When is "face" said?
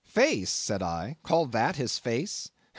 0.07-0.49, 1.99-2.49